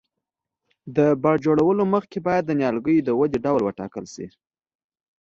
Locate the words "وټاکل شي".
3.65-4.27